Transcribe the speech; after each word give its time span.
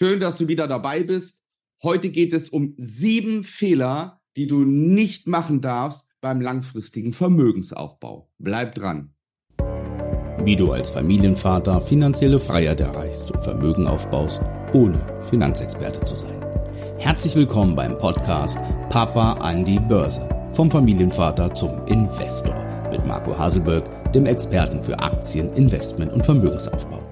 Schön, 0.00 0.20
dass 0.20 0.38
du 0.38 0.46
wieder 0.46 0.68
dabei 0.68 1.02
bist. 1.02 1.42
Heute 1.82 2.10
geht 2.10 2.32
es 2.32 2.50
um 2.50 2.74
sieben 2.76 3.42
Fehler, 3.42 4.20
die 4.36 4.46
du 4.46 4.60
nicht 4.60 5.26
machen 5.26 5.60
darfst 5.60 6.06
beim 6.20 6.40
langfristigen 6.40 7.12
Vermögensaufbau. 7.12 8.30
Bleib 8.38 8.76
dran. 8.76 9.14
Wie 10.44 10.54
du 10.54 10.70
als 10.70 10.90
Familienvater 10.90 11.80
finanzielle 11.80 12.38
Freiheit 12.38 12.80
erreichst 12.80 13.32
und 13.32 13.42
Vermögen 13.42 13.88
aufbaust, 13.88 14.40
ohne 14.72 15.00
Finanzexperte 15.28 16.04
zu 16.04 16.14
sein. 16.14 16.40
Herzlich 16.98 17.34
willkommen 17.34 17.74
beim 17.74 17.98
Podcast 17.98 18.56
Papa 18.90 19.32
an 19.34 19.64
die 19.64 19.80
Börse. 19.80 20.28
Vom 20.52 20.70
Familienvater 20.70 21.52
zum 21.54 21.84
Investor 21.86 22.54
mit 22.92 23.04
Marco 23.04 23.36
Haselberg, 23.36 24.12
dem 24.12 24.26
Experten 24.26 24.82
für 24.82 24.96
Aktien, 25.00 25.52
Investment 25.54 26.12
und 26.12 26.24
Vermögensaufbau. 26.24 27.07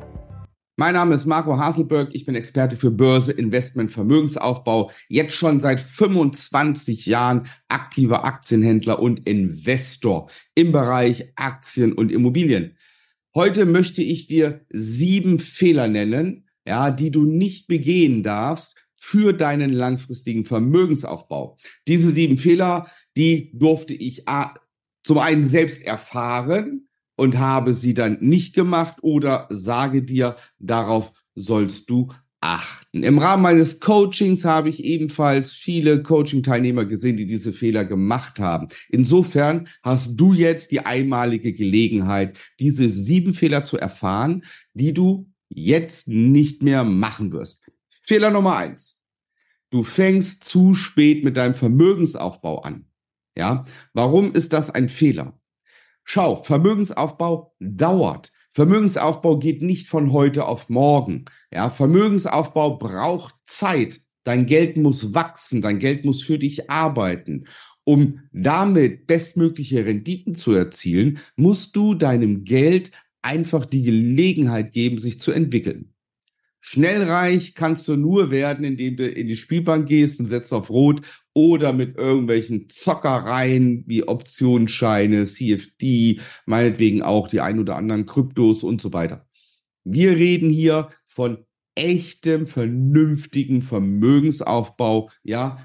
Mein 0.79 0.93
Name 0.93 1.14
ist 1.14 1.24
Marco 1.24 1.56
Haselberg, 1.56 2.14
ich 2.14 2.27
bin 2.27 2.34
Experte 2.34 2.77
für 2.77 2.90
Börse, 2.90 3.32
Investment, 3.32 3.90
Vermögensaufbau, 3.90 4.91
jetzt 5.09 5.32
schon 5.32 5.59
seit 5.59 5.80
25 5.80 7.06
Jahren 7.06 7.46
aktiver 7.68 8.27
Aktienhändler 8.27 8.98
und 8.98 9.27
Investor 9.27 10.28
im 10.54 10.73
Bereich 10.73 11.32
Aktien 11.34 11.95
und 11.95 12.12
Immobilien. 12.12 12.77
Heute 13.34 13.65
möchte 13.65 14.02
ich 14.02 14.27
dir 14.27 14.66
sieben 14.68 15.38
Fehler 15.38 15.88
nennen, 15.88 16.45
ja, 16.68 16.90
die 16.90 17.10
du 17.10 17.24
nicht 17.24 17.68
begehen 17.68 18.23
darfst 18.23 18.77
für 19.01 19.32
deinen 19.32 19.73
langfristigen 19.73 20.45
Vermögensaufbau. 20.45 21.56
Diese 21.88 22.10
sieben 22.10 22.37
Fehler, 22.37 22.90
die 23.16 23.51
durfte 23.54 23.95
ich 23.95 24.27
zum 25.02 25.18
einen 25.18 25.45
selbst 25.45 25.82
erfahren, 25.82 26.85
und 27.16 27.38
habe 27.38 27.75
sie 27.75 27.95
dann 27.95 28.19
nicht 28.20 28.55
gemacht 28.55 28.98
oder 29.02 29.47
sage 29.51 30.02
dir, 30.02 30.37
darauf 30.59 31.12
sollst 31.34 31.91
du 31.91 32.09
achten. 32.41 33.02
Im 33.02 33.19
Rahmen 33.19 33.43
meines 33.43 33.80
Coachings 33.80 34.45
habe 34.45 34.69
ich 34.69 34.84
ebenfalls 34.84 35.52
viele 35.52 36.02
Coaching-Teilnehmer 36.02 36.85
gesehen, 36.85 37.16
die 37.16 37.27
diese 37.27 37.52
Fehler 37.52 37.85
gemacht 37.85 38.38
haben. 38.38 38.68
Insofern 38.88 39.66
hast 39.82 40.16
du 40.16 40.32
jetzt 40.32 40.71
die 40.71 40.80
einmalige 40.80 41.52
Gelegenheit, 41.52 42.38
diese 42.60 42.88
sieben 42.88 43.35
Fehler 43.35 43.65
zu 43.65 43.79
erfahren, 43.79 44.45
die 44.74 44.93
du 44.93 45.29
jetzt 45.49 46.09
nicht 46.09 46.62
mehr 46.62 46.85
machen 46.85 47.33
wirst. 47.33 47.65
Fehler 47.88 48.30
Nummer 48.30 48.57
eins. 48.57 49.02
Du 49.71 49.83
fängst 49.83 50.45
zu 50.45 50.74
spät 50.74 51.24
mit 51.24 51.37
deinem 51.37 51.55
Vermögensaufbau 51.55 52.60
an. 52.60 52.87
Ja, 53.37 53.65
warum 53.93 54.33
ist 54.33 54.52
das 54.52 54.71
ein 54.71 54.88
Fehler? 54.88 55.38
Schau, 56.09 56.37
Vermögensaufbau 56.37 57.52
dauert. 57.59 58.30
Vermögensaufbau 58.52 59.38
geht 59.38 59.60
nicht 59.60 59.88
von 59.88 60.12
heute 60.12 60.46
auf 60.46 60.68
morgen. 60.68 61.24
Ja, 61.52 61.68
Vermögensaufbau 61.68 62.79
braucht 62.79 63.35
Zeit. 63.46 64.00
Dein 64.22 64.47
Geld 64.47 64.77
muss 64.77 65.15
wachsen, 65.15 65.62
dein 65.62 65.81
Geld 65.81 66.04
muss 66.04 66.22
für 66.22 66.38
dich 66.38 66.71
arbeiten. 66.71 67.47
Um 67.82 68.21
damit 68.32 69.09
bestmögliche 69.09 69.84
Renditen 69.84 70.37
zu 70.37 70.53
erzielen, 70.53 71.19
musst 71.34 71.75
du 71.75 71.94
deinem 71.94 72.44
Geld 72.44 72.93
einfach 73.22 73.65
die 73.65 73.82
Gelegenheit 73.82 74.72
geben, 74.72 74.99
sich 74.99 75.19
zu 75.21 75.32
entwickeln. 75.32 75.93
Schnell 76.69 77.04
reich 77.04 77.54
kannst 77.54 77.86
du 77.86 77.94
nur 77.94 78.32
werden, 78.32 78.64
indem 78.64 78.97
du 78.97 79.09
in 79.09 79.28
die 79.28 79.36
Spielbank 79.36 79.88
gehst 79.88 80.19
und 80.19 80.26
setzt 80.26 80.53
auf 80.53 80.69
Rot 80.69 81.00
oder 81.32 81.72
mit 81.72 81.97
irgendwelchen 81.97 82.69
Zockereien 82.69 83.84
wie 83.86 84.03
Optionsscheine, 84.03 85.26
CFD, 85.26 86.19
meinetwegen 86.44 87.03
auch 87.03 87.28
die 87.28 87.41
ein 87.41 87.60
oder 87.60 87.76
anderen 87.76 88.04
Kryptos 88.04 88.64
und 88.64 88.82
so 88.82 88.92
weiter. 88.92 89.28
Wir 89.84 90.16
reden 90.16 90.50
hier 90.50 90.88
von 91.06 91.44
echtem, 91.76 92.48
vernünftigen 92.48 93.62
Vermögensaufbau, 93.62 95.10
ja, 95.22 95.59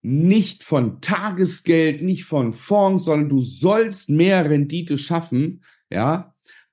nicht 0.00 0.64
von 0.64 1.02
Tagesgeld, 1.02 2.00
nicht 2.00 2.24
von 2.24 2.54
Fonds, 2.54 3.04
sondern 3.04 3.28
du 3.28 3.42
sollst 3.42 4.08
mehr 4.08 4.48
Rendite 4.48 4.96
schaffen, 4.96 5.62
ja, 5.92 6.29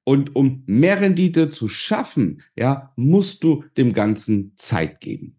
und 0.07 0.38
um 0.38 0.63
mehr 0.68 1.01
Rendite 1.01 1.50
zu 1.50 1.68
schaffen, 1.68 2.41
ja, 2.56 2.94
musst 2.95 3.44
du 3.44 3.66
dem 3.75 3.91
Ganzen 3.91 4.53
Zeit 4.56 5.01
geben. 5.01 5.35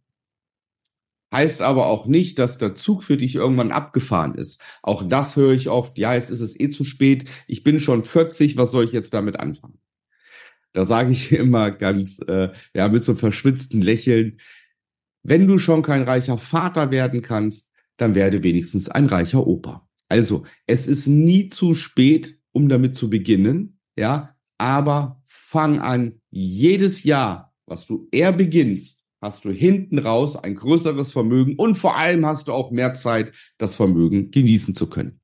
Heißt 1.33 1.62
aber 1.62 1.87
auch 1.87 2.06
nicht, 2.06 2.39
dass 2.39 2.59
der 2.59 2.75
Zug 2.75 3.03
für 3.03 3.17
dich 3.17 3.34
irgendwann 3.34 3.73
abgefahren 3.73 4.34
ist. 4.34 4.61
Auch 4.83 5.09
das 5.09 5.37
höre 5.37 5.55
ich 5.55 5.71
oft. 5.71 5.97
Ja, 5.97 6.12
jetzt 6.12 6.29
ist 6.29 6.43
es 6.43 6.61
eh 6.61 6.69
zu 6.69 6.84
spät. 6.84 7.31
Ich 7.47 7.65
bin 7.65 7.81
schon 7.81 8.03
40. 8.03 8.59
Was 8.59 8.71
soll 8.71 8.84
ich 8.84 8.93
jetzt 8.93 9.15
damit 9.15 9.41
anfangen? 9.41 9.79
Da 10.75 10.85
sage 10.85 11.12
ich 11.12 11.33
immer 11.33 11.71
ganz, 11.71 12.21
äh, 12.29 12.50
ja, 12.75 12.89
mit 12.89 13.03
so 13.03 13.12
einem 13.12 13.19
verschwitzten 13.21 13.81
Lächeln. 13.81 14.39
Wenn 15.23 15.47
du 15.47 15.56
schon 15.56 15.81
kein 15.81 16.03
reicher 16.03 16.37
Vater 16.37 16.91
werden 16.91 17.23
kannst, 17.23 17.73
dann 17.97 18.15
werde 18.15 18.43
wenigstens 18.43 18.91
ein 18.91 19.06
reicher 19.06 19.47
Opa. 19.47 19.89
Also, 20.11 20.45
es 20.67 20.87
ist 20.87 21.06
nie 21.06 21.49
zu 21.49 21.73
spät, 21.73 22.39
um 22.53 22.69
damit 22.69 22.97
zu 22.97 23.09
beginnen. 23.09 23.81
Ja, 23.97 24.35
aber 24.59 25.23
fang 25.27 25.81
an, 25.81 26.21
jedes 26.31 27.05
Jahr, 27.05 27.55
was 27.67 27.87
du 27.87 28.09
eher 28.11 28.33
beginnst, 28.33 29.05
hast 29.21 29.45
du 29.45 29.51
hinten 29.51 29.99
raus 29.99 30.37
ein 30.37 30.55
größeres 30.55 31.13
Vermögen 31.13 31.57
und 31.57 31.77
vor 31.77 31.97
allem 31.97 32.27
hast 32.27 32.49
du 32.49 32.53
auch 32.53 32.71
mehr 32.71 32.95
Zeit, 32.95 33.35
das 33.59 33.77
Vermögen 33.77 34.31
genießen 34.31 34.75
zu 34.75 34.89
können. 34.89 35.21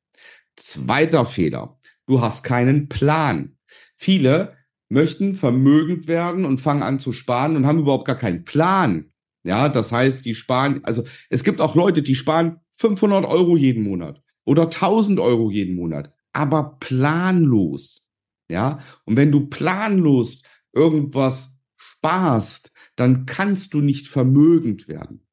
Zweiter 0.56 1.26
Fehler. 1.26 1.78
Du 2.06 2.20
hast 2.20 2.44
keinen 2.44 2.88
Plan. 2.88 3.56
Viele 3.96 4.56
möchten 4.88 5.34
vermögend 5.34 6.08
werden 6.08 6.44
und 6.44 6.60
fangen 6.60 6.82
an 6.82 6.98
zu 6.98 7.12
sparen 7.12 7.56
und 7.56 7.66
haben 7.66 7.80
überhaupt 7.80 8.06
gar 8.06 8.18
keinen 8.18 8.44
Plan. 8.44 9.10
Ja, 9.42 9.68
das 9.68 9.92
heißt, 9.92 10.24
die 10.24 10.34
sparen, 10.34 10.80
also 10.84 11.04
es 11.28 11.44
gibt 11.44 11.60
auch 11.60 11.74
Leute, 11.74 12.02
die 12.02 12.14
sparen 12.14 12.60
500 12.78 13.24
Euro 13.26 13.56
jeden 13.56 13.82
Monat 13.82 14.22
oder 14.44 14.64
1000 14.64 15.20
Euro 15.20 15.50
jeden 15.50 15.76
Monat, 15.76 16.12
aber 16.32 16.76
planlos. 16.80 18.03
Ja, 18.50 18.80
und 19.04 19.16
wenn 19.16 19.32
du 19.32 19.46
planlos 19.46 20.42
irgendwas 20.72 21.58
sparst, 21.76 22.72
dann 22.96 23.26
kannst 23.26 23.74
du 23.74 23.80
nicht 23.80 24.08
vermögend 24.08 24.88
werden. 24.88 25.26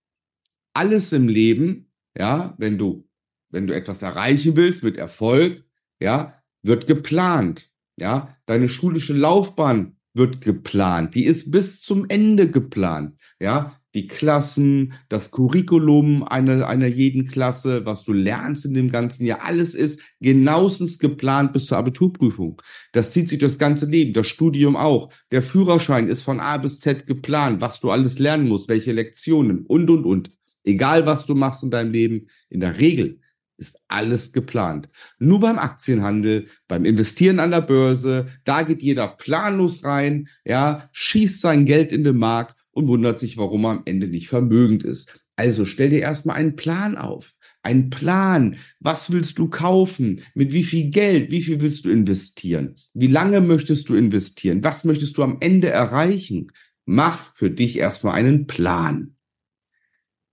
Alles 0.74 1.12
im 1.12 1.28
Leben, 1.28 1.92
ja, 2.18 2.56
wenn 2.58 2.78
du, 2.78 3.08
wenn 3.50 3.68
du 3.68 3.76
etwas 3.76 4.02
erreichen 4.02 4.56
willst 4.56 4.84
mit 4.84 4.98
Erfolg, 4.98 5.66
ja, 6.00 6.42
wird 6.64 6.88
geplant. 6.88 7.70
Ja, 7.98 8.38
deine 8.46 8.70
schulische 8.70 9.14
Laufbahn 9.14 9.98
wird 10.14 10.42
geplant. 10.42 11.16
Die 11.16 11.26
ist 11.26 11.52
bis 11.52 11.82
zum 11.82 12.06
Ende 12.10 12.50
geplant. 12.50 13.20
Ja, 13.40 13.81
die 13.94 14.08
Klassen, 14.08 14.94
das 15.10 15.32
Curriculum 15.32 16.24
einer, 16.24 16.68
einer 16.68 16.88
jeden 16.88 17.28
Klasse, 17.28 17.86
was 17.86 18.04
du 18.04 18.14
lernst 18.14 18.66
in 18.66 18.74
dem 18.74 18.90
ganzen 18.90 19.26
Jahr, 19.26 19.42
alles 19.42 19.76
ist 19.76 20.00
genauestens 20.20 21.00
geplant 21.00 21.54
bis 21.54 21.66
zur 21.66 21.78
Abiturprüfung. 21.78 22.62
Das 22.94 23.12
zieht 23.12 23.30
sich 23.30 23.40
das 23.40 23.60
ganze 23.60 23.86
Leben, 23.86 24.14
das 24.14 24.28
Studium 24.28 24.76
auch. 24.76 25.12
Der 25.32 25.42
Führerschein 25.42 26.08
ist 26.08 26.24
von 26.24 26.40
A 26.40 26.58
bis 26.58 26.80
Z 26.80 27.06
geplant, 27.06 27.62
was 27.62 27.80
du 27.80 27.92
alles 27.92 28.20
lernen 28.20 28.48
musst, 28.48 28.70
welche 28.70 28.94
Lektionen 28.94 29.66
und, 29.66 29.90
und, 29.90 30.06
und. 30.06 30.32
Egal, 30.64 31.06
was 31.06 31.26
du 31.26 31.36
machst 31.36 31.64
in 31.64 31.72
deinem 31.72 31.92
Leben, 31.92 32.28
in 32.50 32.60
der 32.60 32.80
Regel 32.80 33.20
ist 33.58 33.80
alles 33.88 34.34
geplant. 34.34 34.90
Nur 35.20 35.40
beim 35.40 35.60
Aktienhandel, 35.60 36.48
beim 36.68 36.84
Investieren 36.84 37.40
an 37.40 37.52
der 37.52 37.62
Börse, 37.62 38.28
da 38.44 38.64
geht 38.64 38.82
jeder 38.82 39.08
planlos 39.08 39.84
rein, 39.84 40.28
ja, 40.44 40.90
schießt 40.92 41.42
sein 41.42 41.66
Geld 41.66 41.94
in 41.94 42.04
den 42.04 42.18
Markt 42.18 42.61
und 42.72 42.88
wundert 42.88 43.20
sich, 43.20 43.38
warum 43.38 43.66
er 43.66 43.72
am 43.72 43.82
Ende 43.86 44.08
nicht 44.08 44.28
vermögend 44.28 44.84
ist. 44.84 45.22
Also 45.36 45.66
stell 45.66 45.90
dir 45.90 46.00
erstmal 46.00 46.38
einen 46.38 46.56
Plan 46.56 46.98
auf. 46.98 47.36
Ein 47.64 47.90
Plan. 47.90 48.58
Was 48.80 49.12
willst 49.12 49.38
du 49.40 49.50
kaufen? 49.50 50.22
Mit 50.34 50.52
wie 50.52 50.64
viel 50.64 50.90
Geld? 50.90 51.32
Wie 51.32 51.42
viel 51.42 51.62
willst 51.62 51.86
du 51.86 51.90
investieren? 51.90 52.76
Wie 52.94 53.08
lange 53.08 53.42
möchtest 53.42 53.90
du 53.90 53.96
investieren? 53.96 54.64
Was 54.64 54.84
möchtest 54.84 55.18
du 55.18 55.24
am 55.24 55.38
Ende 55.40 55.70
erreichen? 55.70 56.52
Mach 56.86 57.36
für 57.36 57.50
dich 57.50 57.78
erstmal 57.78 58.16
einen 58.16 58.48
Plan. 58.48 59.16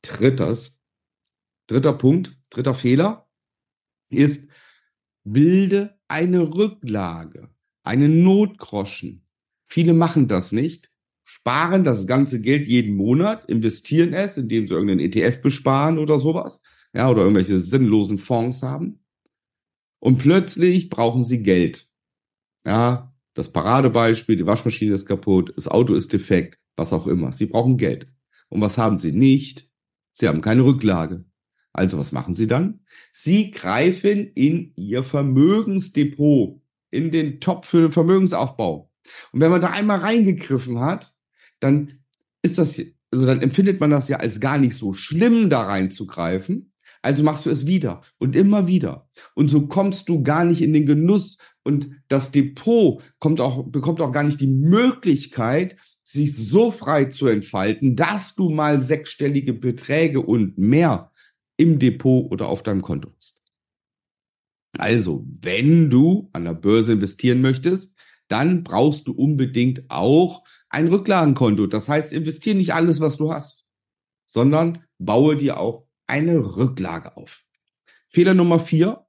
Drittes, 0.02 0.78
dritter 1.66 1.92
Punkt, 1.92 2.36
dritter 2.50 2.74
Fehler 2.74 3.28
ist, 4.10 4.48
bilde 5.24 5.98
eine 6.08 6.54
Rücklage, 6.54 7.50
einen 7.82 8.22
Notgroschen. 8.22 9.26
Viele 9.64 9.92
machen 9.92 10.28
das 10.28 10.52
nicht 10.52 10.88
sparen 11.30 11.84
das 11.84 12.06
ganze 12.06 12.40
Geld 12.40 12.66
jeden 12.66 12.96
Monat, 12.96 13.44
investieren 13.44 14.14
es, 14.14 14.38
indem 14.38 14.66
sie 14.66 14.72
irgendeinen 14.72 15.00
ETF 15.00 15.42
besparen 15.42 15.98
oder 15.98 16.19
sowas, 16.19 16.62
ja, 16.94 17.10
oder 17.10 17.20
irgendwelche 17.20 17.58
sinnlosen 17.58 18.16
Fonds 18.16 18.62
haben. 18.62 19.04
Und 20.00 20.16
plötzlich 20.16 20.88
brauchen 20.88 21.25
sie 21.25 21.42
Geld. 21.42 21.86
Ja, 22.64 23.14
das 23.34 23.52
Paradebeispiel, 23.52 24.36
die 24.36 24.46
Waschmaschine 24.46 24.94
ist 24.94 25.04
kaputt, 25.04 25.52
das 25.54 25.69
Auto 25.69 25.94
ist 25.94 26.14
defekt, 26.14 26.58
was 26.76 26.94
auch 26.94 27.06
immer. 27.06 27.30
Sie 27.32 27.46
brauchen 27.46 27.76
Geld. 27.76 28.08
Und 28.48 28.62
was 28.62 28.78
haben 28.78 28.98
sie 28.98 29.12
nicht? 29.12 29.66
Sie 30.12 30.28
haben 30.28 30.40
keine 30.40 30.64
Rücklage. 30.64 31.26
Also 31.75 31.98
was 31.98 32.10
machen 32.10 32.34
sie 32.34 32.46
dann? 32.46 32.80
Sie 33.12 33.50
greifen 33.50 34.32
in 34.34 34.72
ihr 34.76 35.02
Vermögensdepot, 35.02 36.62
in 36.90 37.10
den 37.10 37.38
Topf 37.40 37.69
für 37.69 37.82
den 37.82 37.92
Vermögensaufbau. 37.92 38.90
Und 39.32 39.40
wenn 39.40 39.50
man 39.50 39.60
da 39.60 39.69
einmal 39.69 39.98
reingegriffen 39.98 40.80
hat, 40.80 41.14
dann 41.60 42.00
ist 42.43 42.58
das 42.58 42.78
also 43.10 43.26
dann 43.26 43.40
empfindet 43.40 43.81
man 43.81 43.90
das 43.90 44.08
ja 44.08 44.19
als 44.19 44.40
gar 44.40 44.58
nicht 44.58 44.75
so 44.75 44.93
schlimm, 44.93 45.49
da 45.49 45.62
reinzugreifen. 45.62 46.72
Also 47.00 47.22
machst 47.22 47.46
du 47.46 47.50
es 47.50 47.66
wieder 47.66 48.02
und 48.19 48.34
immer 48.34 48.66
wieder. 48.66 49.08
Und 49.34 49.49
so 49.49 49.66
kommst 49.66 50.08
du 50.08 50.22
gar 50.22 50.44
nicht 50.44 50.60
in 50.62 50.72
den 50.72 50.84
Genuss 50.84 51.38
und 51.62 51.90
das 52.08 52.32
Depot 52.32 53.02
kommt 53.19 53.40
auch, 53.40 53.64
bekommt 53.70 54.00
auch 54.00 54.12
gar 54.12 54.25
nicht 54.25 54.40
die 54.40 54.49
Möglichkeit, 54.49 55.76
sich 56.02 56.34
so 56.34 56.70
frei 56.70 57.05
zu 57.06 57.26
entfalten, 57.28 57.94
dass 57.94 58.34
du 58.34 58.49
mal 58.49 58.82
sechsstellige 58.82 59.52
Beträge 59.52 60.20
und 60.20 60.58
mehr 60.58 61.12
im 61.56 61.78
Depot 61.78 62.31
oder 62.32 62.49
auf 62.49 62.62
deinem 62.62 62.82
Konto 62.82 63.11
hast. 63.16 63.43
Also, 64.76 65.25
wenn 65.40 65.90
du 65.90 66.31
an 66.32 66.44
der 66.44 66.54
Börse 66.54 66.93
investieren 66.93 67.40
möchtest, 67.40 67.94
dann 68.28 68.64
brauchst 68.64 69.08
du 69.08 69.12
unbedingt 69.12 69.84
auch 69.88 70.44
ein 70.70 70.88
Rücklagenkonto. 70.88 71.66
Das 71.66 71.88
heißt, 71.88 72.12
investiere 72.12 72.56
nicht 72.56 72.74
alles, 72.74 73.00
was 73.00 73.16
du 73.16 73.32
hast, 73.32 73.66
sondern 74.26 74.84
baue 74.98 75.36
dir 75.36 75.58
auch 75.58 75.86
eine 76.06 76.56
Rücklage 76.56 77.16
auf. 77.16 77.44
Fehler 78.08 78.34
Nummer 78.34 78.58
vier. 78.58 79.06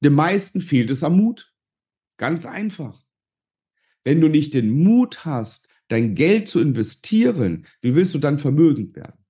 Den 0.00 0.14
meisten 0.14 0.60
fehlt 0.60 0.90
es 0.90 1.02
am 1.02 1.16
Mut. 1.16 1.52
Ganz 2.18 2.46
einfach. 2.46 3.04
Wenn 4.04 4.20
du 4.20 4.28
nicht 4.28 4.54
den 4.54 4.70
Mut 4.70 5.24
hast, 5.24 5.68
dein 5.88 6.14
Geld 6.14 6.48
zu 6.48 6.60
investieren, 6.60 7.66
wie 7.80 7.94
willst 7.94 8.14
du 8.14 8.18
dann 8.18 8.38
vermögend 8.38 8.94
werden? 8.94 9.24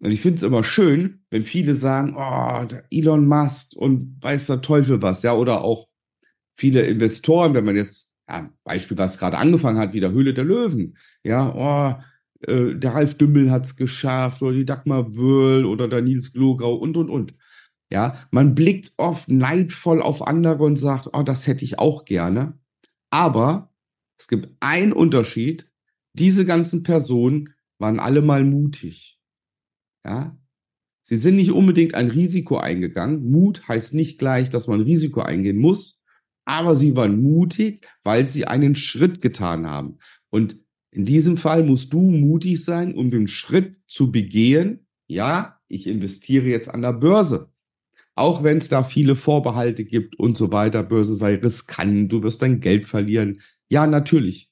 Und 0.00 0.10
ich 0.10 0.20
finde 0.20 0.36
es 0.36 0.42
immer 0.42 0.64
schön, 0.64 1.24
wenn 1.30 1.44
viele 1.44 1.76
sagen, 1.76 2.16
oh, 2.16 2.66
Elon 2.90 3.26
Musk 3.26 3.76
und 3.76 4.20
weiß 4.20 4.46
der 4.46 4.60
Teufel 4.60 5.00
was, 5.00 5.22
ja, 5.22 5.34
oder 5.34 5.62
auch 5.62 5.88
viele 6.54 6.82
Investoren, 6.82 7.54
wenn 7.54 7.64
man 7.64 7.76
jetzt, 7.76 8.10
ja, 8.28 8.50
Beispiel, 8.64 8.98
was 8.98 9.18
gerade 9.18 9.38
angefangen 9.38 9.78
hat, 9.78 9.94
wie 9.94 10.00
der 10.00 10.12
Höhle 10.12 10.34
der 10.34 10.44
Löwen, 10.44 10.96
ja, 11.24 11.54
oh, 11.54 12.02
äh, 12.46 12.74
der 12.74 12.94
Ralf 12.94 13.14
Dümmel 13.16 13.50
hat 13.50 13.66
es 13.66 13.76
geschafft 13.76 14.42
oder 14.42 14.54
die 14.54 14.64
Dagmar 14.64 15.14
Wöhl 15.14 15.64
oder 15.64 15.88
der 15.88 16.02
Nils 16.02 16.32
Glogau 16.32 16.74
und, 16.74 16.96
und, 16.96 17.10
und. 17.10 17.34
Ja, 17.92 18.18
man 18.30 18.54
blickt 18.54 18.92
oft 18.96 19.28
neidvoll 19.28 20.00
auf 20.00 20.26
andere 20.26 20.64
und 20.64 20.76
sagt, 20.76 21.10
oh, 21.12 21.22
das 21.22 21.46
hätte 21.46 21.64
ich 21.64 21.78
auch 21.78 22.06
gerne. 22.06 22.58
Aber 23.10 23.70
es 24.18 24.28
gibt 24.28 24.48
einen 24.60 24.92
Unterschied. 24.92 25.70
Diese 26.14 26.46
ganzen 26.46 26.82
Personen 26.82 27.50
waren 27.78 28.00
alle 28.00 28.22
mal 28.22 28.44
mutig. 28.44 29.20
Ja, 30.06 30.38
sie 31.02 31.16
sind 31.16 31.36
nicht 31.36 31.52
unbedingt 31.52 31.94
ein 31.94 32.08
Risiko 32.08 32.56
eingegangen. 32.56 33.30
Mut 33.30 33.68
heißt 33.68 33.92
nicht 33.94 34.18
gleich, 34.18 34.48
dass 34.48 34.68
man 34.68 34.80
Risiko 34.80 35.20
eingehen 35.20 35.58
muss, 35.58 36.01
aber 36.44 36.76
sie 36.76 36.96
waren 36.96 37.22
mutig, 37.22 37.86
weil 38.04 38.26
sie 38.26 38.46
einen 38.46 38.74
Schritt 38.74 39.20
getan 39.20 39.66
haben. 39.66 39.98
Und 40.30 40.56
in 40.90 41.04
diesem 41.04 41.36
Fall 41.36 41.64
musst 41.64 41.92
du 41.92 42.00
mutig 42.00 42.64
sein, 42.64 42.94
um 42.94 43.10
den 43.10 43.28
Schritt 43.28 43.78
zu 43.86 44.10
begehen. 44.10 44.86
Ja, 45.06 45.60
ich 45.68 45.86
investiere 45.86 46.46
jetzt 46.46 46.68
an 46.68 46.82
der 46.82 46.92
Börse. 46.92 47.50
Auch 48.14 48.42
wenn 48.42 48.58
es 48.58 48.68
da 48.68 48.84
viele 48.84 49.14
Vorbehalte 49.14 49.84
gibt 49.84 50.18
und 50.18 50.36
so 50.36 50.52
weiter, 50.52 50.82
Börse 50.82 51.14
sei 51.14 51.36
riskant, 51.36 52.12
du 52.12 52.22
wirst 52.22 52.42
dein 52.42 52.60
Geld 52.60 52.84
verlieren. 52.84 53.40
Ja, 53.70 53.86
natürlich. 53.86 54.50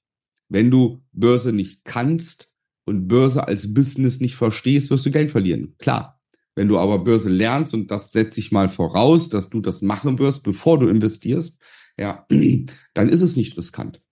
Wenn 0.49 0.71
du 0.71 1.03
Börse 1.13 1.53
nicht 1.53 1.85
kannst 1.85 2.49
und 2.87 3.07
Börse 3.07 3.47
als 3.47 3.75
Business 3.75 4.21
nicht 4.21 4.35
verstehst, 4.35 4.91
wirst 4.91 5.05
du 5.05 5.11
Geld 5.11 5.31
verlieren. 5.31 5.75
Klar. 5.79 6.21
Wenn 6.57 6.69
du 6.69 6.79
aber 6.79 6.99
Börse 6.99 7.31
lernst, 7.31 7.75
und 7.75 7.91
das 7.91 8.13
setze 8.13 8.41
ich 8.41 8.51
mal 8.51 8.69
voraus, 8.69 9.29
dass 9.29 9.51
du 9.51 9.61
das 9.61 9.83
machen 9.83 10.19
wirst, 10.19 10.43
bevor 10.43 10.79
du 10.79 10.89
investierst, 10.89 11.63
ja, 11.97 12.27
dann 12.95 13.09
ist 13.09 13.23
es 13.23 13.37
nicht 13.37 13.57
riskant. 13.57 14.03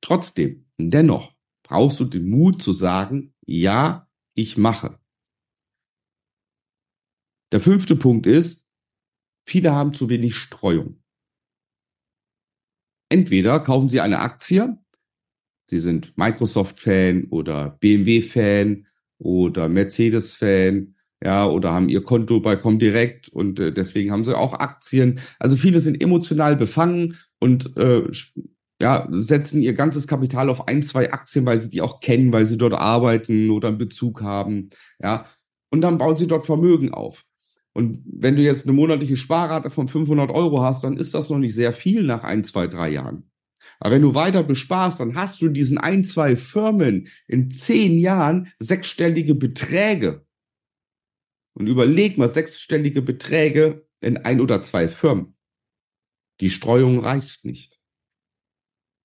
Trotzdem, 0.00 0.64
Dennoch 0.78 1.34
brauchst 1.62 2.00
du 2.00 2.04
den 2.04 2.28
Mut 2.28 2.62
zu 2.62 2.72
sagen, 2.72 3.34
ja, 3.46 4.08
ich 4.34 4.56
mache. 4.56 4.98
Der 7.52 7.60
fünfte 7.60 7.94
Punkt 7.94 8.26
ist, 8.26 8.66
viele 9.48 9.72
haben 9.72 9.94
zu 9.94 10.08
wenig 10.08 10.36
Streuung. 10.36 11.02
Entweder 13.08 13.60
kaufen 13.60 13.88
sie 13.88 14.00
eine 14.00 14.18
Aktie, 14.18 14.76
sie 15.70 15.78
sind 15.78 16.16
Microsoft-Fan 16.18 17.26
oder 17.26 17.70
BMW-Fan 17.78 18.88
oder 19.18 19.68
Mercedes-Fan, 19.68 20.96
ja, 21.24 21.46
oder 21.46 21.72
haben 21.72 21.88
ihr 21.88 22.02
Konto 22.02 22.40
bei 22.40 22.54
Comdirect 22.54 23.28
und 23.30 23.58
äh, 23.58 23.72
deswegen 23.72 24.12
haben 24.12 24.24
sie 24.24 24.36
auch 24.36 24.52
Aktien. 24.54 25.20
Also 25.38 25.56
viele 25.56 25.80
sind 25.80 26.02
emotional 26.02 26.54
befangen 26.54 27.16
und 27.40 27.76
äh, 27.78 28.02
ja, 28.80 29.08
setzen 29.10 29.62
ihr 29.62 29.72
ganzes 29.72 30.06
Kapital 30.06 30.50
auf 30.50 30.68
ein, 30.68 30.82
zwei 30.82 31.12
Aktien, 31.12 31.46
weil 31.46 31.60
sie 31.60 31.70
die 31.70 31.80
auch 31.80 32.00
kennen, 32.00 32.32
weil 32.32 32.44
sie 32.44 32.58
dort 32.58 32.74
arbeiten 32.74 33.50
oder 33.50 33.68
einen 33.68 33.78
Bezug 33.78 34.20
haben, 34.20 34.68
ja. 35.00 35.26
Und 35.70 35.80
dann 35.80 35.98
bauen 35.98 36.14
sie 36.14 36.26
dort 36.26 36.46
Vermögen 36.46 36.92
auf. 36.92 37.24
Und 37.72 38.02
wenn 38.06 38.36
du 38.36 38.42
jetzt 38.42 38.66
eine 38.66 38.74
monatliche 38.74 39.16
Sparrate 39.16 39.70
von 39.70 39.88
500 39.88 40.30
Euro 40.30 40.62
hast, 40.62 40.84
dann 40.84 40.96
ist 40.96 41.14
das 41.14 41.30
noch 41.30 41.38
nicht 41.38 41.54
sehr 41.54 41.72
viel 41.72 42.04
nach 42.04 42.22
ein, 42.22 42.44
zwei, 42.44 42.68
drei 42.68 42.90
Jahren. 42.90 43.30
Aber 43.80 43.94
wenn 43.94 44.02
du 44.02 44.14
weiter 44.14 44.42
besparst, 44.42 45.00
dann 45.00 45.16
hast 45.16 45.42
du 45.42 45.48
diesen 45.48 45.78
ein, 45.78 46.04
zwei 46.04 46.36
Firmen 46.36 47.08
in 47.26 47.50
zehn 47.50 47.98
Jahren 47.98 48.52
sechsstellige 48.60 49.34
Beträge. 49.34 50.23
Und 51.54 51.66
überleg 51.66 52.18
mal, 52.18 52.28
sechsstellige 52.28 53.02
Beträge 53.02 53.86
in 54.00 54.18
ein 54.18 54.40
oder 54.40 54.60
zwei 54.60 54.88
Firmen. 54.88 55.36
Die 56.40 56.50
Streuung 56.50 56.98
reicht 56.98 57.44
nicht. 57.44 57.80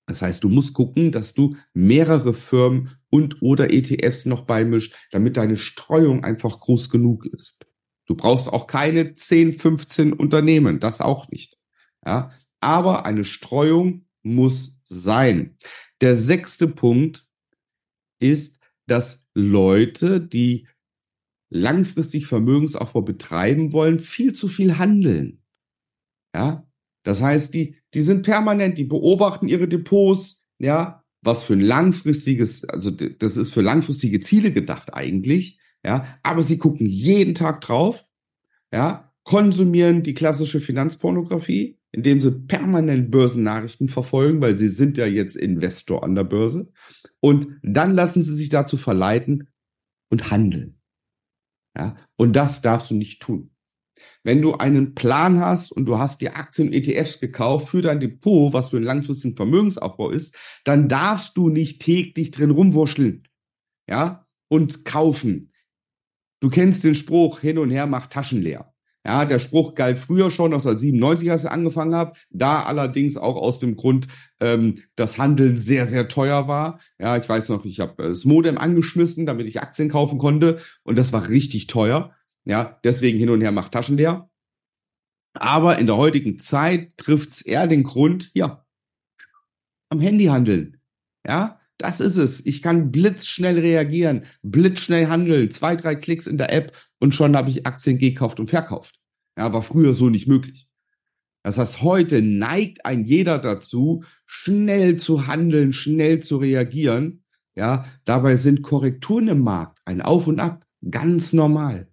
Das 0.06 0.22
heißt, 0.22 0.42
du 0.42 0.48
musst 0.48 0.74
gucken, 0.74 1.12
dass 1.12 1.34
du 1.34 1.56
mehrere 1.72 2.34
Firmen 2.34 2.96
und 3.10 3.42
oder 3.42 3.72
ETFs 3.72 4.26
noch 4.26 4.42
beimischt, 4.42 4.94
damit 5.12 5.36
deine 5.36 5.56
Streuung 5.56 6.24
einfach 6.24 6.58
groß 6.58 6.90
genug 6.90 7.26
ist. 7.26 7.64
Du 8.06 8.16
brauchst 8.16 8.48
auch 8.48 8.66
keine 8.66 9.14
10, 9.14 9.52
15 9.52 10.12
Unternehmen, 10.12 10.80
das 10.80 11.00
auch 11.00 11.28
nicht. 11.28 11.58
Ja, 12.04 12.32
aber 12.58 13.06
eine 13.06 13.24
Streuung 13.24 14.06
muss 14.22 14.80
sein. 14.82 15.56
Der 16.00 16.16
sechste 16.16 16.66
Punkt 16.66 17.28
ist, 18.18 18.58
dass 18.88 19.20
Leute, 19.34 20.20
die 20.20 20.66
langfristig 21.50 22.26
Vermögensaufbau 22.26 23.02
betreiben 23.02 23.72
wollen, 23.72 23.98
viel 23.98 24.32
zu 24.32 24.48
viel 24.48 24.78
handeln. 24.78 25.42
Ja, 26.34 26.66
das 27.02 27.22
heißt, 27.22 27.52
die, 27.54 27.76
die 27.92 28.02
sind 28.02 28.22
permanent, 28.22 28.78
die 28.78 28.84
beobachten 28.84 29.48
ihre 29.48 29.68
Depots, 29.68 30.44
ja, 30.58 31.04
was 31.22 31.42
für 31.42 31.54
ein 31.54 31.60
langfristiges, 31.60 32.64
also 32.64 32.90
das 32.90 33.36
ist 33.36 33.50
für 33.50 33.62
langfristige 33.62 34.20
Ziele 34.20 34.52
gedacht 34.52 34.94
eigentlich, 34.94 35.60
ja, 35.84 36.18
aber 36.22 36.42
sie 36.42 36.58
gucken 36.58 36.86
jeden 36.86 37.34
Tag 37.34 37.60
drauf, 37.60 38.06
ja, 38.72 39.12
konsumieren 39.24 40.02
die 40.02 40.14
klassische 40.14 40.60
Finanzpornografie, 40.60 41.78
indem 41.92 42.20
sie 42.20 42.30
permanent 42.30 43.10
Börsennachrichten 43.10 43.88
verfolgen, 43.88 44.40
weil 44.40 44.56
sie 44.56 44.68
sind 44.68 44.96
ja 44.96 45.06
jetzt 45.06 45.36
Investor 45.36 46.04
an 46.04 46.14
der 46.14 46.24
Börse. 46.24 46.72
Und 47.20 47.48
dann 47.62 47.94
lassen 47.94 48.22
sie 48.22 48.34
sich 48.34 48.48
dazu 48.48 48.76
verleiten 48.76 49.48
und 50.10 50.30
handeln. 50.30 50.79
Ja, 51.80 51.96
und 52.16 52.34
das 52.34 52.60
darfst 52.60 52.90
du 52.90 52.94
nicht 52.94 53.22
tun. 53.22 53.52
Wenn 54.22 54.42
du 54.42 54.52
einen 54.52 54.94
Plan 54.94 55.40
hast 55.40 55.72
und 55.72 55.86
du 55.86 55.98
hast 55.98 56.20
die 56.20 56.28
Aktien 56.28 56.68
und 56.68 56.74
ETFs 56.74 57.20
gekauft 57.20 57.68
für 57.68 57.80
dein 57.80 58.00
Depot, 58.00 58.52
was 58.52 58.68
für 58.68 58.76
einen 58.76 58.84
langfristigen 58.84 59.34
Vermögensaufbau 59.34 60.10
ist, 60.10 60.36
dann 60.64 60.90
darfst 60.90 61.38
du 61.38 61.48
nicht 61.48 61.80
täglich 61.80 62.32
drin 62.32 62.50
rumwurschteln. 62.50 63.26
Ja, 63.88 64.26
und 64.48 64.84
kaufen. 64.84 65.54
Du 66.40 66.50
kennst 66.50 66.84
den 66.84 66.94
Spruch, 66.94 67.40
hin 67.40 67.56
und 67.56 67.70
her 67.70 67.86
macht 67.86 68.12
Taschen 68.12 68.42
leer. 68.42 68.69
Ja, 69.04 69.24
der 69.24 69.38
Spruch 69.38 69.74
galt 69.74 69.98
früher 69.98 70.30
schon, 70.30 70.52
1997, 70.52 71.30
als 71.30 71.44
ich 71.44 71.50
angefangen 71.50 71.94
habe. 71.94 72.12
Da 72.28 72.62
allerdings 72.62 73.16
auch 73.16 73.36
aus 73.36 73.58
dem 73.58 73.76
Grund, 73.76 74.08
ähm, 74.40 74.74
dass 74.94 75.16
Handeln 75.16 75.56
sehr, 75.56 75.86
sehr 75.86 76.08
teuer 76.08 76.48
war. 76.48 76.80
Ja, 76.98 77.16
ich 77.16 77.26
weiß 77.26 77.48
noch, 77.48 77.64
ich 77.64 77.80
habe 77.80 78.10
das 78.10 78.26
Modem 78.26 78.58
angeschmissen, 78.58 79.24
damit 79.24 79.46
ich 79.46 79.60
Aktien 79.60 79.88
kaufen 79.88 80.18
konnte. 80.18 80.58
Und 80.82 80.98
das 80.98 81.12
war 81.14 81.28
richtig 81.28 81.66
teuer. 81.66 82.14
Ja, 82.44 82.78
deswegen 82.84 83.18
hin 83.18 83.30
und 83.30 83.40
her 83.40 83.52
macht 83.52 83.72
Taschen 83.72 83.96
leer. 83.96 84.28
Aber 85.34 85.78
in 85.78 85.86
der 85.86 85.96
heutigen 85.96 86.38
Zeit 86.38 86.96
trifft 86.96 87.30
es 87.30 87.42
eher 87.42 87.66
den 87.66 87.84
Grund, 87.84 88.30
ja, 88.34 88.66
am 89.88 90.00
Handy 90.00 90.26
handeln. 90.26 90.80
Ja, 91.26 91.59
das 91.80 92.00
ist 92.00 92.16
es. 92.16 92.44
Ich 92.44 92.60
kann 92.60 92.90
blitzschnell 92.92 93.58
reagieren, 93.58 94.24
blitzschnell 94.42 95.08
handeln, 95.08 95.50
zwei, 95.50 95.76
drei 95.76 95.94
Klicks 95.96 96.26
in 96.26 96.36
der 96.36 96.52
App 96.52 96.76
und 96.98 97.14
schon 97.14 97.36
habe 97.36 97.48
ich 97.48 97.66
Aktien 97.66 97.96
gekauft 97.96 98.38
und 98.38 98.50
verkauft. 98.50 98.96
Ja, 99.38 99.52
war 99.52 99.62
früher 99.62 99.94
so 99.94 100.10
nicht 100.10 100.28
möglich. 100.28 100.68
Das 101.42 101.56
heißt, 101.56 101.80
heute 101.80 102.20
neigt 102.20 102.84
ein 102.84 103.04
jeder 103.04 103.38
dazu, 103.38 104.04
schnell 104.26 104.96
zu 104.96 105.26
handeln, 105.26 105.72
schnell 105.72 106.20
zu 106.20 106.36
reagieren. 106.36 107.24
Ja, 107.54 107.86
dabei 108.04 108.36
sind 108.36 108.60
Korrekturen 108.60 109.28
im 109.28 109.40
Markt, 109.40 109.78
ein 109.86 110.02
Auf 110.02 110.26
und 110.26 110.38
Ab, 110.38 110.66
ganz 110.90 111.32
normal. 111.32 111.88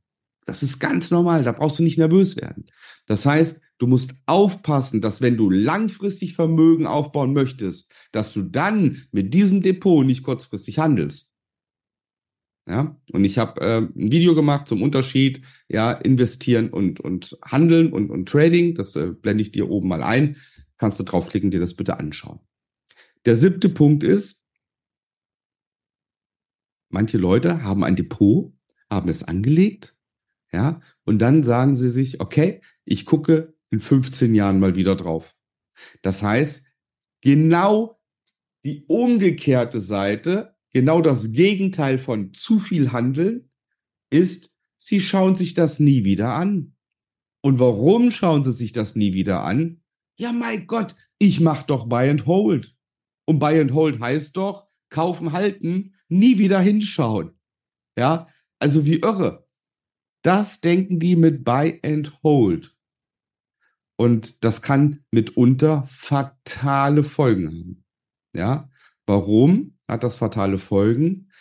Das 0.46 0.64
ist 0.64 0.80
ganz 0.80 1.12
normal, 1.12 1.44
da 1.44 1.54
brauchst 1.54 1.80
du 1.80 1.84
nicht 1.84 1.98
nervös 1.98 2.36
werden. 2.36 2.66
Das 3.06 3.26
heißt, 3.26 3.62
du 3.78 3.88
musst 3.88 4.16
aufpassen, 4.26 5.02
dass 5.02 5.22
wenn 5.22 5.38
du 5.38 5.50
langfristig 5.50 6.34
Vermögen 6.34 6.88
aufbauen 6.88 7.34
möchtest, 7.34 7.92
dass 8.12 8.34
du 8.34 8.44
dann 8.44 9.04
mit 9.12 9.34
diesem 9.34 9.62
Depot 9.62 10.06
nicht 10.06 10.24
kurzfristig 10.24 10.80
handelst. 10.80 11.32
Ja, 12.68 13.00
und 13.14 13.24
ich 13.24 13.38
habe 13.38 13.62
äh, 13.62 13.78
ein 13.78 14.12
Video 14.12 14.36
gemacht 14.36 14.68
zum 14.68 14.82
Unterschied, 14.82 15.42
ja, 15.70 15.94
investieren 15.94 16.70
und, 16.70 17.00
und 17.00 17.38
handeln 17.46 17.94
und, 17.94 18.10
und 18.10 18.28
Trading. 18.28 18.76
Das 18.76 18.94
äh, 18.98 19.14
blende 19.14 19.42
ich 19.42 19.52
dir 19.52 19.70
oben 19.70 19.88
mal 19.88 20.04
ein. 20.04 20.36
Kannst 20.76 21.00
du 21.00 21.04
draufklicken, 21.04 21.50
dir 21.50 21.62
das 21.62 21.76
bitte 21.76 21.98
anschauen. 21.98 22.40
Der 23.26 23.38
siebte 23.38 23.70
Punkt 23.70 24.04
ist, 24.04 24.44
manche 26.90 27.18
Leute 27.18 27.64
haben 27.64 27.86
ein 27.86 27.96
Depot, 27.96 28.54
haben 28.90 29.08
es 29.08 29.24
angelegt, 29.24 29.96
ja, 30.52 30.82
und 31.06 31.20
dann 31.20 31.44
sagen 31.44 31.76
sie 31.76 31.90
sich, 31.90 32.20
okay, 32.20 32.62
ich 32.84 33.06
gucke 33.06 33.57
in 33.70 33.80
15 33.80 34.34
Jahren 34.36 34.60
mal 34.60 34.76
wieder 34.76 34.96
drauf. 34.96 35.36
Das 36.02 36.24
heißt, 36.24 36.64
genau 37.22 38.00
die 38.66 38.86
umgekehrte 38.88 39.80
Seite, 39.80 40.56
genau 40.74 41.02
das 41.02 41.32
Gegenteil 41.32 41.98
von 41.98 42.34
zu 42.34 42.60
viel 42.60 42.92
Handeln, 42.92 43.50
ist, 44.10 44.52
sie 44.78 45.00
schauen 45.00 45.36
sich 45.36 45.54
das 45.54 45.80
nie 45.80 46.04
wieder 46.04 46.34
an. 46.34 46.76
Und 47.42 47.60
warum 47.60 48.12
schauen 48.12 48.44
sie 48.44 48.52
sich 48.52 48.72
das 48.72 48.96
nie 48.96 49.14
wieder 49.14 49.44
an? 49.44 49.82
Ja, 50.18 50.34
mein 50.34 50.68
Gott, 50.68 50.96
ich 51.20 51.40
mach 51.40 51.64
doch 51.64 51.88
Buy 51.88 52.10
and 52.10 52.26
Hold. 52.26 52.76
Und 53.26 53.40
Buy 53.40 53.60
and 53.60 53.74
Hold 53.74 54.00
heißt 54.00 54.36
doch, 54.38 54.68
kaufen, 54.90 55.34
halten, 55.34 55.94
nie 56.08 56.38
wieder 56.38 56.60
hinschauen. 56.60 57.38
Ja, 57.98 58.28
also 58.60 58.86
wie 58.86 59.00
irre. 59.00 59.48
Das 60.24 60.62
denken 60.62 61.00
die 61.00 61.16
mit 61.16 61.44
Buy 61.44 61.80
and 61.84 62.22
Hold. 62.24 62.77
Und 63.98 64.44
das 64.44 64.62
kann 64.62 65.04
mitunter 65.12 65.84
fatale 65.90 67.04
Folgen 67.04 67.48
haben. 67.48 67.84
Ja, 68.34 68.70
warum 69.06 69.78
hat 69.88 70.04
das 70.04 70.16
fatale 70.16 70.60
Folgen? 70.60 71.32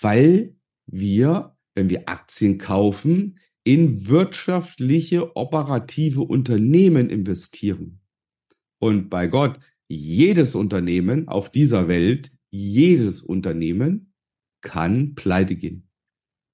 Weil 0.00 0.56
wir, 0.86 1.56
wenn 1.74 1.88
wir 1.88 2.08
Aktien 2.08 2.58
kaufen, 2.58 3.38
in 3.64 4.08
wirtschaftliche, 4.08 5.36
operative 5.36 6.22
Unternehmen 6.22 7.08
investieren. 7.08 8.00
Und 8.80 9.08
bei 9.08 9.28
Gott, 9.28 9.60
jedes 9.86 10.56
Unternehmen 10.56 11.28
auf 11.28 11.50
dieser 11.50 11.86
Welt, 11.86 12.32
jedes 12.50 13.22
Unternehmen 13.22 14.12
kann 14.60 15.14
pleite 15.14 15.54
gehen. 15.54 15.88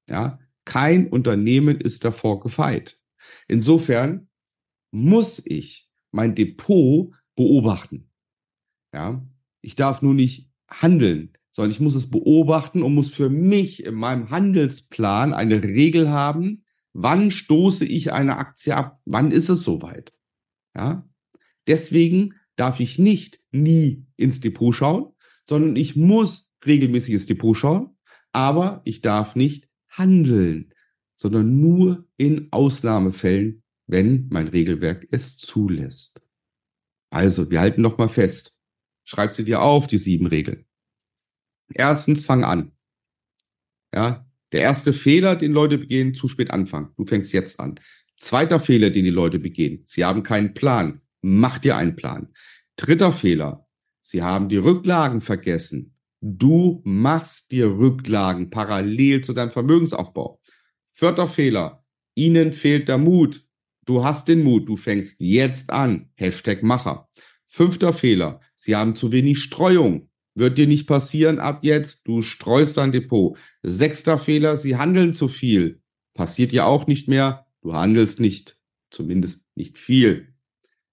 Ja, 0.06 0.38
kein 0.66 1.08
Unternehmen 1.08 1.80
ist 1.80 2.04
davor 2.04 2.40
gefeit. 2.40 3.00
Insofern 3.46 4.27
muss 4.90 5.42
ich 5.44 5.90
mein 6.10 6.34
Depot 6.34 7.14
beobachten. 7.36 8.10
Ja, 8.92 9.26
ich 9.60 9.74
darf 9.74 10.02
nur 10.02 10.14
nicht 10.14 10.50
handeln, 10.68 11.32
sondern 11.50 11.70
ich 11.70 11.80
muss 11.80 11.94
es 11.94 12.10
beobachten 12.10 12.82
und 12.82 12.94
muss 12.94 13.12
für 13.12 13.28
mich 13.28 13.84
in 13.84 13.94
meinem 13.94 14.30
Handelsplan 14.30 15.34
eine 15.34 15.62
Regel 15.62 16.10
haben, 16.10 16.64
wann 16.92 17.30
stoße 17.30 17.84
ich 17.84 18.12
eine 18.12 18.38
Aktie 18.38 18.74
ab, 18.74 19.00
wann 19.04 19.30
ist 19.30 19.48
es 19.48 19.62
soweit. 19.62 20.12
Ja, 20.76 21.08
deswegen 21.66 22.34
darf 22.56 22.80
ich 22.80 22.98
nicht 22.98 23.40
nie 23.52 24.06
ins 24.16 24.40
Depot 24.40 24.74
schauen, 24.74 25.12
sondern 25.48 25.76
ich 25.76 25.96
muss 25.96 26.50
regelmäßig 26.66 27.14
ins 27.14 27.26
Depot 27.26 27.56
schauen, 27.56 27.96
aber 28.32 28.82
ich 28.84 29.00
darf 29.00 29.36
nicht 29.36 29.68
handeln, 29.88 30.72
sondern 31.16 31.60
nur 31.60 32.06
in 32.16 32.48
Ausnahmefällen, 32.52 33.62
wenn 33.88 34.28
mein 34.30 34.46
Regelwerk 34.48 35.08
es 35.10 35.36
zulässt. 35.36 36.22
Also, 37.10 37.50
wir 37.50 37.60
halten 37.60 37.82
noch 37.82 37.98
mal 37.98 38.08
fest. 38.08 38.54
Schreib 39.04 39.34
sie 39.34 39.44
dir 39.44 39.62
auf, 39.62 39.86
die 39.86 39.98
sieben 39.98 40.26
Regeln. 40.26 40.66
Erstens, 41.74 42.24
fang 42.24 42.44
an. 42.44 42.72
Ja, 43.94 44.26
der 44.52 44.60
erste 44.60 44.92
Fehler, 44.92 45.34
den 45.34 45.52
Leute 45.52 45.78
begehen, 45.78 46.14
zu 46.14 46.28
spät 46.28 46.50
anfangen. 46.50 46.90
Du 46.96 47.04
fängst 47.04 47.32
jetzt 47.32 47.58
an. 47.58 47.80
Zweiter 48.18 48.60
Fehler, 48.60 48.90
den 48.90 49.04
die 49.04 49.10
Leute 49.10 49.38
begehen, 49.38 49.82
sie 49.86 50.04
haben 50.04 50.22
keinen 50.22 50.54
Plan. 50.54 51.00
Mach 51.22 51.58
dir 51.58 51.76
einen 51.76 51.96
Plan. 51.96 52.32
Dritter 52.76 53.12
Fehler, 53.12 53.66
sie 54.02 54.22
haben 54.22 54.48
die 54.48 54.56
Rücklagen 54.56 55.20
vergessen. 55.20 55.94
Du 56.20 56.82
machst 56.84 57.52
dir 57.52 57.66
Rücklagen 57.66 58.50
parallel 58.50 59.20
zu 59.22 59.32
deinem 59.32 59.50
Vermögensaufbau. 59.50 60.40
Vierter 60.90 61.28
Fehler. 61.28 61.84
Ihnen 62.14 62.52
fehlt 62.52 62.88
der 62.88 62.98
Mut. 62.98 63.47
Du 63.88 64.04
hast 64.04 64.28
den 64.28 64.44
Mut. 64.44 64.68
Du 64.68 64.76
fängst 64.76 65.18
jetzt 65.22 65.70
an. 65.70 66.10
Hashtag 66.14 66.62
Macher. 66.62 67.08
Fünfter 67.46 67.94
Fehler. 67.94 68.40
Sie 68.54 68.76
haben 68.76 68.94
zu 68.94 69.12
wenig 69.12 69.38
Streuung. 69.38 70.10
Wird 70.34 70.58
dir 70.58 70.66
nicht 70.66 70.86
passieren 70.86 71.38
ab 71.38 71.60
jetzt. 71.62 72.06
Du 72.06 72.20
streust 72.20 72.76
dein 72.76 72.92
Depot. 72.92 73.38
Sechster 73.62 74.18
Fehler. 74.18 74.58
Sie 74.58 74.76
handeln 74.76 75.14
zu 75.14 75.26
viel. 75.26 75.80
Passiert 76.12 76.52
ja 76.52 76.66
auch 76.66 76.86
nicht 76.86 77.08
mehr. 77.08 77.46
Du 77.62 77.72
handelst 77.72 78.20
nicht. 78.20 78.58
Zumindest 78.90 79.46
nicht 79.54 79.78
viel. 79.78 80.34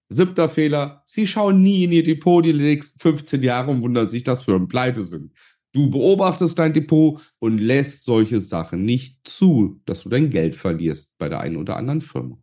Siebter 0.08 0.48
Fehler, 0.48 1.02
sie 1.04 1.26
schauen 1.26 1.62
nie 1.62 1.84
in 1.84 1.92
ihr 1.92 2.02
Depot 2.02 2.42
die 2.42 2.54
nächsten 2.54 2.98
15 2.98 3.42
Jahre 3.42 3.72
und 3.72 3.82
wundern 3.82 4.08
sich, 4.08 4.22
dass 4.22 4.44
Firmen 4.44 4.68
pleite 4.68 5.04
sind. 5.04 5.32
Du 5.72 5.90
beobachtest 5.90 6.58
dein 6.58 6.72
Depot 6.72 7.20
und 7.40 7.58
lässt 7.58 8.04
solche 8.04 8.40
Sachen 8.40 8.86
nicht 8.86 9.28
zu, 9.28 9.82
dass 9.84 10.04
du 10.04 10.08
dein 10.08 10.30
Geld 10.30 10.56
verlierst 10.56 11.12
bei 11.18 11.28
der 11.28 11.40
einen 11.40 11.56
oder 11.56 11.76
anderen 11.76 12.00
Firma. 12.00 12.38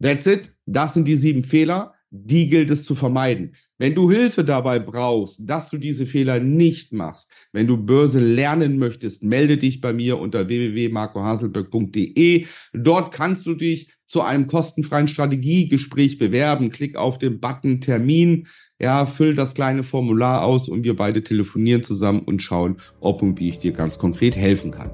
That's 0.00 0.26
it. 0.26 0.52
Das 0.66 0.94
sind 0.94 1.06
die 1.06 1.16
sieben 1.16 1.42
Fehler 1.44 1.94
die 2.10 2.48
gilt 2.48 2.70
es 2.70 2.84
zu 2.84 2.94
vermeiden. 2.94 3.54
Wenn 3.76 3.94
du 3.94 4.10
Hilfe 4.10 4.42
dabei 4.44 4.78
brauchst, 4.78 5.40
dass 5.44 5.68
du 5.70 5.76
diese 5.76 6.06
Fehler 6.06 6.40
nicht 6.40 6.92
machst, 6.92 7.30
wenn 7.52 7.66
du 7.66 7.76
Börse 7.76 8.20
lernen 8.20 8.78
möchtest, 8.78 9.22
melde 9.22 9.58
dich 9.58 9.80
bei 9.80 9.92
mir 9.92 10.18
unter 10.18 10.48
www.marcohaselberg.de. 10.48 12.46
Dort 12.72 13.12
kannst 13.12 13.46
du 13.46 13.54
dich 13.54 13.90
zu 14.06 14.22
einem 14.22 14.46
kostenfreien 14.46 15.08
Strategiegespräch 15.08 16.18
bewerben. 16.18 16.70
Klick 16.70 16.96
auf 16.96 17.18
den 17.18 17.40
Button 17.40 17.80
Termin, 17.80 18.46
ja, 18.80 19.04
füll 19.04 19.34
das 19.34 19.54
kleine 19.54 19.82
Formular 19.82 20.44
aus 20.44 20.68
und 20.68 20.84
wir 20.84 20.96
beide 20.96 21.22
telefonieren 21.22 21.82
zusammen 21.82 22.20
und 22.20 22.40
schauen, 22.40 22.78
ob 23.00 23.20
und 23.22 23.38
wie 23.38 23.48
ich 23.48 23.58
dir 23.58 23.72
ganz 23.72 23.98
konkret 23.98 24.34
helfen 24.34 24.70
kann. 24.70 24.90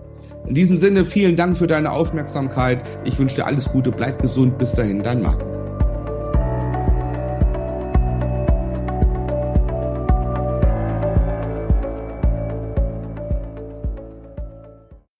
In 0.46 0.54
diesem 0.54 0.76
Sinne, 0.76 1.04
vielen 1.04 1.36
Dank 1.36 1.56
für 1.56 1.66
deine 1.66 1.90
Aufmerksamkeit. 1.90 2.82
Ich 3.04 3.18
wünsche 3.18 3.36
dir 3.36 3.46
alles 3.46 3.70
Gute, 3.70 3.90
bleib 3.90 4.20
gesund. 4.20 4.58
Bis 4.58 4.72
dahin, 4.72 5.02
dein 5.02 5.22
Marco. 5.22 5.63